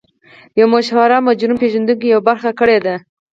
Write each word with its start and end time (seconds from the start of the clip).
یوه 0.59 0.69
مشهور 0.73 1.11
مجرم 1.27 1.57
پېژندونکي 1.61 2.05
یوه 2.13 2.21
خبره 2.41 2.51
کړې 2.59 2.77
ده 2.85 2.95